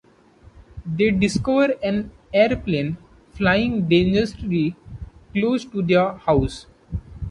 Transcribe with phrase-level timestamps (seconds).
[0.83, 2.97] They discover an airplane
[3.33, 4.75] flying dangerously
[5.31, 6.65] close to their house.